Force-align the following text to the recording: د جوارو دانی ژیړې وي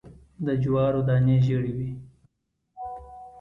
د 0.45 0.47
جوارو 0.63 1.01
دانی 1.07 1.37
ژیړې 1.45 1.71
وي 1.77 1.89